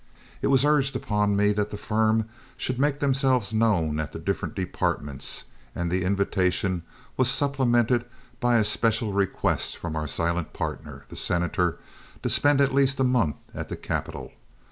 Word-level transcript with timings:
It 0.41 0.47
was 0.47 0.65
urged 0.65 0.97
on 1.11 1.35
me 1.35 1.53
that 1.53 1.69
the 1.69 1.77
firm 1.77 2.27
should 2.57 2.79
make 2.79 2.99
themselves 3.01 3.53
known 3.53 3.99
at 3.99 4.13
the 4.13 4.17
different 4.17 4.55
departments, 4.55 5.45
and 5.75 5.91
the 5.91 6.03
invitation 6.03 6.81
was 7.17 7.29
supplemented 7.29 8.05
by 8.39 8.55
a 8.57 8.63
special 8.63 9.13
request 9.13 9.77
from 9.77 9.95
our 9.95 10.07
silent 10.07 10.53
partner, 10.53 11.03
the 11.09 11.15
Senator, 11.15 11.77
to 12.23 12.29
spend 12.29 12.61
at 12.61 12.73
least 12.73 12.99
a 12.99 13.03
month 13.03 13.35
at 13.53 13.69
the 13.69 13.77
capital. 13.77 14.31